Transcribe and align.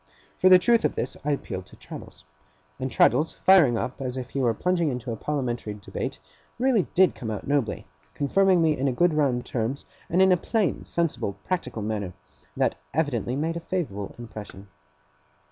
For 0.39 0.49
the 0.49 0.57
truth 0.57 0.83
of 0.83 0.95
this, 0.95 1.15
I 1.23 1.29
appealed 1.29 1.67
to 1.67 1.75
Traddles. 1.75 2.23
And 2.79 2.89
Traddles, 2.89 3.33
firing 3.45 3.77
up 3.77 4.01
as 4.01 4.17
if 4.17 4.31
he 4.31 4.39
were 4.39 4.51
plunging 4.55 4.89
into 4.89 5.11
a 5.11 5.15
Parliamentary 5.15 5.75
Debate, 5.75 6.17
really 6.57 6.87
did 6.95 7.13
come 7.13 7.29
out 7.29 7.45
nobly: 7.45 7.85
confirming 8.15 8.63
me 8.63 8.75
in 8.75 8.91
good 8.95 9.13
round 9.13 9.45
terms, 9.45 9.85
and 10.09 10.19
in 10.19 10.31
a 10.31 10.37
plain 10.37 10.85
sensible 10.85 11.33
practical 11.43 11.83
manner, 11.83 12.13
that 12.57 12.77
evidently 12.95 13.35
made 13.35 13.55
a 13.57 13.59
favourable 13.59 14.15
impression. 14.17 14.69